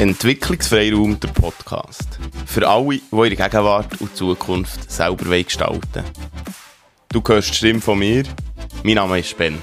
[0.00, 2.18] Entwicklungsfreiraum, der Podcast.
[2.46, 6.04] Für alle, die ihre Gegenwart und Zukunft selber gestalten.
[7.10, 8.22] Du hörst die Stimme von mir.
[8.82, 9.58] Mein Name ist Ben.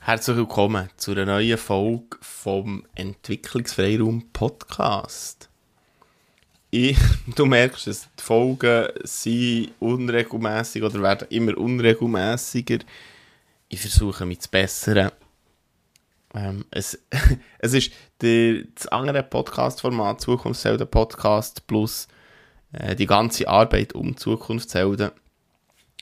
[0.00, 5.48] Herzlich willkommen zu einer neuen Folge vom Entwicklungsfreiraum Podcast.
[6.72, 6.98] Ich,
[7.36, 12.78] du merkst es, die Folgen sind unregelmäßig oder werden immer unregelmäßiger
[13.68, 15.10] ich versuche mich zu bessern.
[16.34, 16.98] Ähm, es,
[17.58, 22.08] es ist der, das andere Podcast-Format, Zukunftshelden Podcast plus
[22.72, 25.10] äh, die ganze Arbeit um Zukunftshelden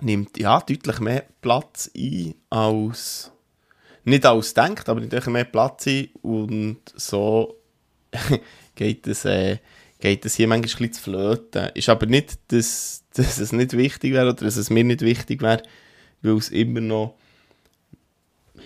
[0.00, 3.32] nimmt ja deutlich mehr Platz ein als
[4.04, 7.56] nicht als denkt, aber deutlich mehr Platz ein und so
[8.74, 9.58] geht es äh,
[10.00, 11.70] hier manchmal ein bisschen zu flöten.
[11.74, 15.42] Ist aber nicht, dass, dass es nicht wichtig wäre oder dass es mir nicht wichtig
[15.42, 15.62] wäre,
[16.22, 17.16] weil es immer noch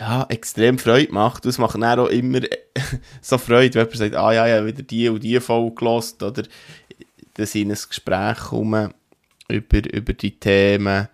[0.00, 1.44] ja, extrem Freude macht.
[1.44, 2.40] Das macht dann auch immer
[3.20, 6.42] so Freude, wenn jemand sagt, ah ja, ja, wieder die und die Folge gelost oder
[7.34, 8.94] dass in ein Gespräch kommen
[9.48, 11.08] über, über die Themen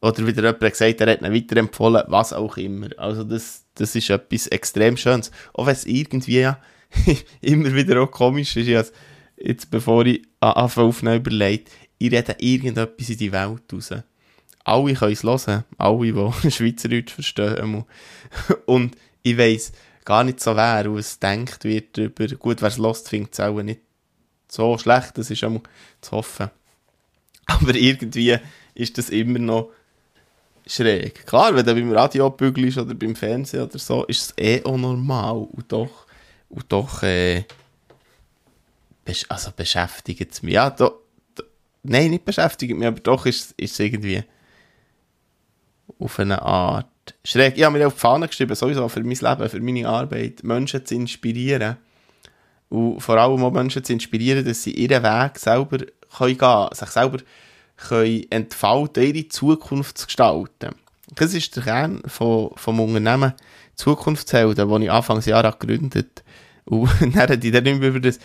[0.00, 2.88] oder wieder jemand gesagt, er hat ihn weiterempfohlen, was auch immer.
[2.96, 5.32] Also das, das ist etwas extrem Schönes.
[5.52, 6.58] Auch wenn es irgendwie ja
[7.40, 8.92] immer wieder auch komisch ist,
[9.36, 13.90] jetzt bevor ich anfange aufnehmen überlegt, ich rede irgendetwas in die Welt raus
[14.64, 17.84] alle können es hören, alle, die Schweizerdeutsch verstehen.
[18.66, 19.72] Und ich weiss
[20.04, 22.26] gar nicht so, wer was denkt wird darüber.
[22.36, 23.80] Gut, wer es hört, findet es auch nicht
[24.48, 25.62] so schlecht, das ist auch
[26.00, 26.50] zu hoffen.
[27.46, 28.38] Aber irgendwie
[28.74, 29.70] ist das immer noch
[30.66, 31.26] schräg.
[31.26, 34.76] Klar, wenn du beim Radio bügelst oder beim Fernsehen oder so, ist es eh auch
[34.76, 35.48] normal.
[35.52, 36.06] Und doch,
[36.48, 37.44] und doch äh,
[39.28, 40.54] also beschäftigt es mich.
[40.54, 41.00] Ja, do,
[41.34, 41.42] do,
[41.82, 44.22] nein, nicht beschäftigt mich, aber doch ist es irgendwie
[45.98, 46.86] auf eine Art
[47.24, 47.56] schräg.
[47.56, 50.84] Ich habe mir auf die Fahne geschrieben, sowieso für mein Leben, für meine Arbeit, Menschen
[50.84, 51.76] zu inspirieren.
[52.68, 55.78] Und vor allem auch Menschen zu inspirieren, dass sie ihren Weg selber
[56.16, 57.18] können gehen sich selber
[57.76, 60.74] können entfalten, ihre Zukunft zu gestalten.
[61.14, 63.34] Das ist der Kern von, vom Unternehmen
[63.74, 66.30] Zukunftshelden, das ich Anfangsjahr gegründet habe.
[66.76, 68.20] Und dann hat ich dann über das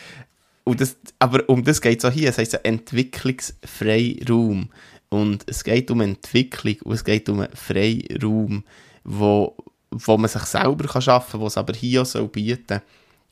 [0.65, 2.29] und das, aber um das geht es auch hier.
[2.29, 4.69] Es heisst Entwicklungsfreiraum.
[5.09, 8.63] Und es geht um Entwicklung und es geht um einen Freiraum,
[9.03, 9.55] wo,
[9.91, 12.81] wo man sich selber kann schaffen kann, was aber hier auch soll bieten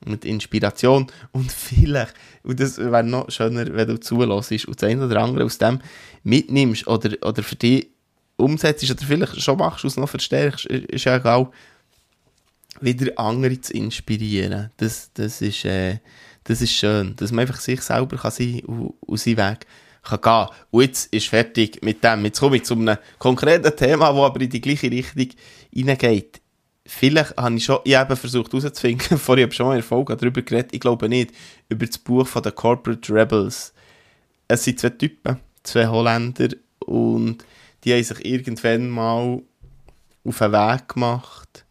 [0.05, 2.13] mit Inspiration und vielleicht,
[2.43, 5.79] und das wäre noch schöner, wenn du zulässt und das eine oder andere aus dem
[6.23, 7.87] mitnimmst oder, oder für dich
[8.35, 11.49] umsetzt oder vielleicht schon machst du es noch verstärkst, ist ja egal,
[12.81, 14.71] wieder andere zu inspirieren.
[14.77, 15.99] Das, das, ist, äh,
[16.43, 19.65] das ist schön, dass man einfach sich selber kann sein und, und seinen Weg
[20.03, 20.47] kann gehen.
[20.71, 22.25] Und jetzt ist fertig mit dem.
[22.25, 25.29] Jetzt komme ich zu einem konkreten Thema, das aber in die gleiche Richtung
[25.71, 26.41] hineingeht.
[26.85, 30.73] Vielleicht habe ich schon, ich habe versucht herauszufinden, vorher habe ich schon Folge darüber geredet,
[30.73, 31.31] ich glaube nicht,
[31.69, 33.73] über das Buch von den Corporate Rebels.
[34.49, 36.49] Es sind zwei Typen, zwei Holländer
[36.79, 37.45] und
[37.83, 39.41] die haben sich irgendwann mal
[40.25, 41.65] auf einen Weg gemacht,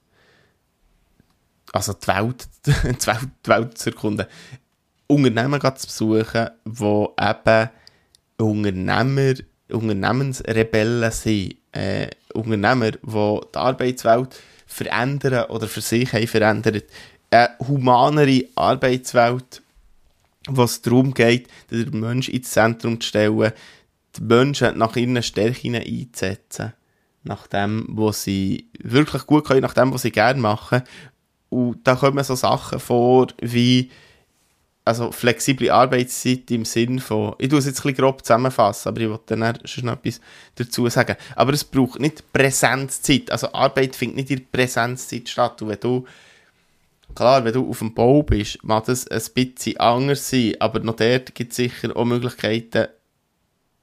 [1.73, 4.27] also die Welt, die Welt, die Welt zu erkunden,
[5.13, 7.71] Unternehmen zu besuchen, die eben
[8.39, 9.35] Unternehmer,
[9.71, 16.85] Unternehmensrebellen sind, äh, Unternehmer, die die Arbeitswelt verändern oder für sich haben verändert.
[17.31, 19.63] Eine humanere Arbeitswelt,
[20.49, 23.53] wo es darum geht, den Menschen ins Zentrum zu stellen,
[24.17, 26.73] die Menschen nach ihren Stärken einzusetzen,
[27.23, 30.83] nach dem, was sie wirklich gut können, nach dem, was sie gerne machen.
[31.49, 33.91] Und da kommen so Sachen vor, wie
[34.85, 39.01] also flexible Arbeitszeit im Sinn von, ich tue es jetzt ein bisschen grob zusammenfassen, aber
[39.01, 40.21] ich wollte dann schon noch etwas
[40.57, 41.17] dazu sagen.
[41.37, 45.63] Aber es braucht nicht Präsenzzeit, also Arbeit findet nicht in Präsenzzeit statt.
[45.63, 46.05] Und wenn du,
[47.15, 50.97] klar, wenn du auf dem Bau bist, mag das ein bisschen anders sein, aber noch
[50.97, 52.89] dort gibt es sicher auch Möglichkeiten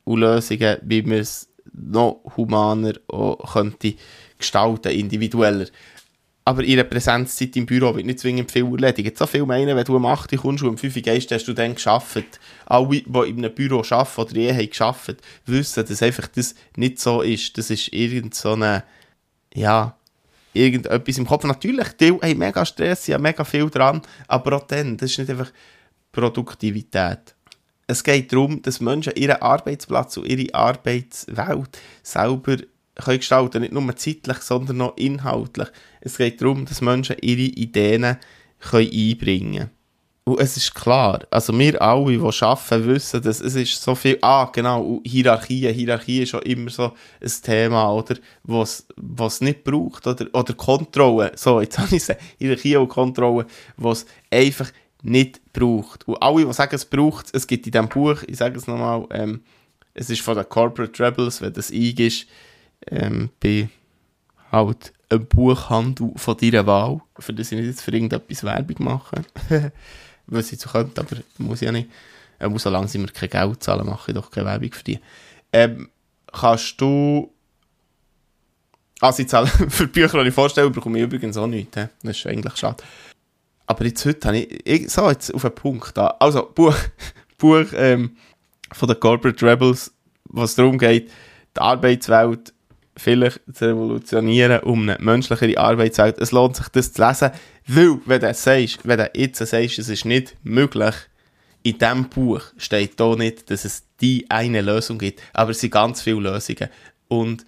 [0.03, 2.93] und Lösungen, wie man es noch humaner
[3.53, 3.93] könnte
[4.37, 5.67] gestalten, individueller
[6.49, 9.15] aber ihre Präsenzzeit im Büro wird nicht zwingend viel erledigt.
[9.15, 11.45] So viel meinen, wenn du um 8 Uhr kommst und um 5 Uhr gehst, hast
[11.45, 12.39] du dann geschafft.
[12.65, 16.99] Alle, die in einem Büro arbeiten oder je haben geschafft, wissen, dass einfach das nicht
[16.99, 17.55] so ist.
[17.55, 18.83] Das ist irgend so eine,
[19.53, 19.95] ja,
[20.53, 21.43] irgendetwas im Kopf.
[21.43, 25.19] Natürlich, die haben mega Stress, sie haben mega viel dran, aber auch dann, das ist
[25.19, 25.51] nicht einfach
[26.11, 27.35] Produktivität.
[27.85, 32.57] Es geht darum, dass Menschen ihren Arbeitsplatz und ihre Arbeitswelt selber
[33.03, 35.67] können gestalten nicht nur zeitlich, sondern auch inhaltlich.
[36.01, 38.17] Es geht darum, dass Menschen ihre Ideen
[38.59, 39.69] können einbringen können.
[40.29, 44.19] Und es ist klar, also wir alle, die arbeiten, wissen, dass es ist so viel,
[44.21, 50.05] ah, genau, Hierarchie, Hierarchie ist auch immer so ein Thema, oder, was es nicht braucht,
[50.05, 53.47] oder, oder Kontrolle, so, jetzt habe ich es, Hierarchie und Kontrolle,
[53.77, 54.69] was einfach
[55.01, 56.07] nicht braucht.
[56.07, 59.07] Und alle, die sagen, es braucht es, gibt in diesem Buch, ich sage es nochmal,
[59.11, 59.41] ähm,
[59.95, 62.27] es ist von den Corporate Rebels, wenn das eingibst,
[62.87, 63.69] ähm, bei
[64.51, 69.23] halt einem Buchhandel von deiner Wahl, für das ich nicht jetzt für irgendetwas Werbung mache,
[70.27, 71.89] was ich so könnte, aber muss ja nicht.
[72.39, 74.99] Ähm, solange sie mir kein Geld zahlen, mache ich doch keine Werbung für die.
[75.51, 75.89] Ähm,
[76.31, 77.33] kannst du
[78.99, 81.77] also ich zahle für Bücher, die ich vorstelle, bekomme ich übrigens auch nichts.
[81.77, 81.87] He?
[82.03, 82.83] Das ist eigentlich schade.
[83.65, 86.07] Aber jetzt heute habe ich, ich so jetzt auf einen Punkt da.
[86.19, 86.75] Also, Buch,
[87.37, 88.17] Buch ähm,
[88.71, 89.93] von den Corporate Rebels,
[90.25, 91.09] was darum geht,
[91.55, 92.53] die Arbeitswelt
[92.99, 96.17] vielleicht zu revolutionieren, um eine menschlichere Arbeitswelt.
[96.19, 97.31] Es lohnt sich, das zu lesen,
[97.67, 100.95] weil, wenn du sagst, wenn du jetzt sagst, es ist nicht möglich,
[101.63, 105.71] in diesem Buch steht da nicht, dass es die eine Lösung gibt, aber es sind
[105.71, 106.69] ganz viele Lösungen.
[107.07, 107.45] Und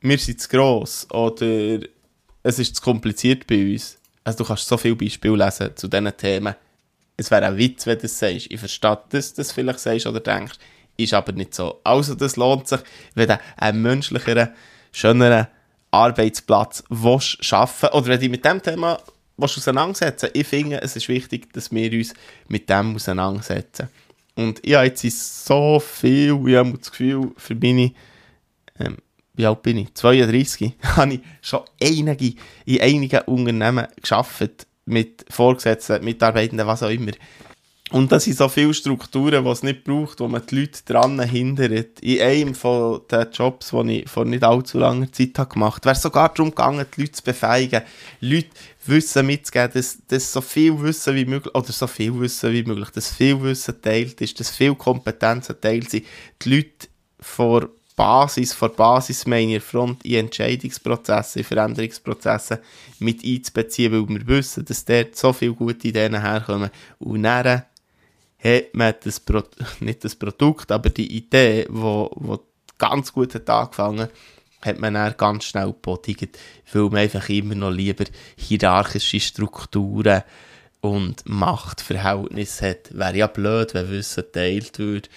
[0.00, 1.80] wir sind zu gross oder
[2.42, 3.98] es ist zu kompliziert bei uns.
[4.22, 6.54] Also du kannst so viele Beispiele lesen zu diesen Themen.
[7.16, 8.50] Es wäre ein Witz, wenn du das sagst.
[8.50, 10.56] Ich verstehe, dass du das vielleicht sagst oder denkst.
[10.96, 11.80] Ist aber nicht so.
[11.84, 12.80] Also das lohnt sich,
[13.14, 14.50] wenn du einen menschlicheren,
[14.92, 15.46] schöneren
[15.90, 18.98] Arbeitsplatz willst schaffen oder wenn du mit dem Thema
[19.36, 22.14] willst auseinandersetzen Ich finde, es ist wichtig, dass wir uns
[22.48, 23.88] mit dem auseinandersetzen.
[24.34, 27.92] Und ich habe jetzt so viel, ich habe das Gefühl, für meine
[28.78, 28.98] ähm,
[29.36, 29.94] wie alt bin ich?
[29.94, 32.34] 32, habe ich schon einige,
[32.64, 37.12] in einigen Unternehmen geschafft, mit Vorgesetzten, Mitarbeitenden, was auch immer.
[37.92, 41.20] Und das sind so viele Strukturen, die es nicht braucht, wo man die Leute dran
[41.20, 42.00] hindert.
[42.00, 45.86] In einem von den Jobs, die ich vor nicht allzu langer Zeit habe gemacht habe,
[45.86, 47.82] wäre sogar darum gegangen, die Leute zu befähigen,
[48.20, 48.48] Leute
[48.86, 52.90] Wissen mitzugeben, dass, dass so viel Wissen wie möglich, oder so viel Wissen wie möglich,
[52.90, 56.06] dass viel Wissen teilt ist, dass viel Kompetenzen teilt sind,
[56.42, 56.88] die Leute
[57.20, 62.60] vor Basis, vor Basis meiner Front in Entscheidungsprozesse, in Veränderungsprozesse
[62.98, 66.70] mit einzubeziehen, weil wir wissen, dass dort so viele gute Ideen herkommen.
[66.98, 67.62] Und dann
[68.46, 69.42] hat man das Pro
[69.80, 72.40] nicht das Produkt, aber die Idee, wo, wo
[72.78, 74.08] ganz gut hat angefangen
[74.62, 76.38] hat man dann ganz schnell gepotigt,
[76.72, 78.04] weil man einfach immer noch lieber
[78.36, 80.22] hierarchische Strukturen
[80.80, 82.96] und Machtverhältnisse hat.
[82.96, 85.08] Wäre ja blöd, wenn Wissen geteilt würde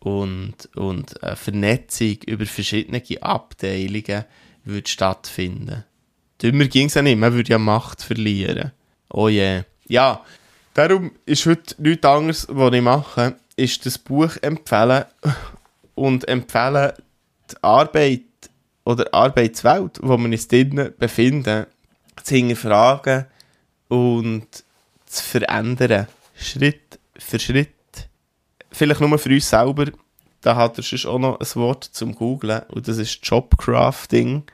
[0.00, 4.24] und, und eine Vernetzung über verschiedene Abteilungen
[4.64, 5.84] würde stattfinden.
[6.42, 8.72] Dümmer ging es ja nicht, man würde ja Macht verlieren.
[9.10, 9.38] Oh je.
[9.38, 9.64] Yeah.
[9.88, 10.24] Ja,
[10.76, 15.04] darum ist heute nichts anderes, was ich mache, ist das Buch empfehlen
[15.94, 16.92] und empfehlen
[17.50, 18.22] die Arbeit
[18.84, 21.66] oder Arbeitswelt, wo wir uns drinnen befinden,
[22.22, 23.26] zu hinterfragen
[23.88, 24.46] und
[25.06, 26.08] zu verändern.
[26.34, 27.70] Schritt für Schritt
[28.70, 29.86] vielleicht nur für uns selber,
[30.42, 34.44] da hat er schon auch noch ein Wort zum Googlen und das ist Jobcrafting.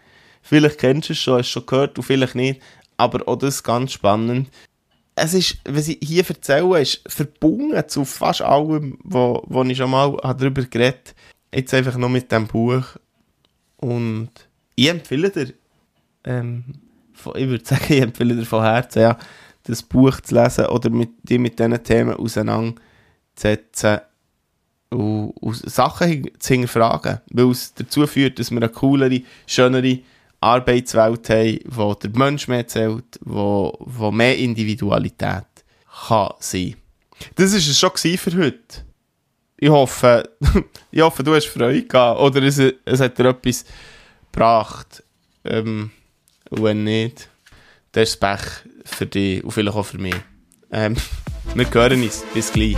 [0.40, 2.62] Vielleicht kennst du es schon, hast du schon gehört und vielleicht nicht,
[2.96, 4.48] aber auch das ist ganz spannend.
[5.14, 9.90] Es ist, was ich hier erzähle, ist verbunden zu fast allem, wo, wo ich schon
[9.90, 11.60] mal darüber geredet habe.
[11.60, 12.84] Jetzt einfach noch mit dem Buch.
[13.76, 14.30] Und
[14.74, 15.52] ich empfehle dir,
[16.24, 16.64] ähm,
[17.14, 19.18] ich würde sagen, ich empfehle dir von Herzen, ja,
[19.64, 24.00] das Buch zu lesen oder mit, die mit diesen Themen auseinanderzusetzen
[24.90, 30.00] und, und Sachen zu hinterfragen, weil es dazu führt, dass wir eine coolere, schönere
[30.42, 35.46] Arbeitswelt haben, wo der Mensch mehr zählt, wo, wo mehr Individualität
[36.08, 36.76] kann sein.
[37.36, 38.84] Das war es schon für heute.
[39.56, 40.28] Ich hoffe,
[40.90, 43.64] ich hoffe, du hast Freude gehabt oder es, es hat dir etwas
[44.32, 45.02] gebracht.
[45.44, 45.90] Ähm,
[46.50, 47.28] wenn nicht,
[47.92, 48.40] dann ist Pech
[48.84, 50.16] für dich und vielleicht auch für mich.
[50.72, 50.96] Ähm,
[51.54, 52.24] wir hören uns.
[52.34, 52.76] Bis gleich.